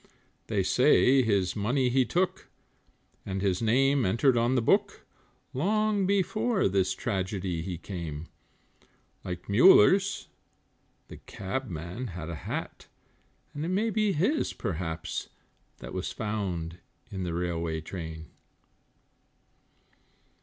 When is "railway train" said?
17.35-18.25